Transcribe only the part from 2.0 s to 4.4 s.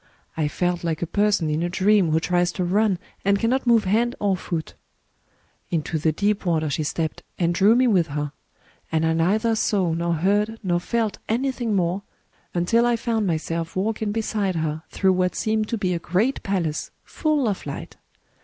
who tries to run, and cannot move hand or